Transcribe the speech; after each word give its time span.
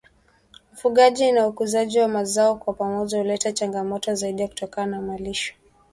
Ufugaji 0.73 1.31
na 1.31 1.47
ukuzaji 1.47 1.99
wa 1.99 2.07
mazao 2.07 2.55
kwa 2.55 2.73
pamoja 2.73 3.17
huleta 3.17 3.51
changamoto 3.51 4.15
zaidi 4.15 4.47
kutokana 4.47 4.97
na 4.97 5.01
malisho 5.03 5.53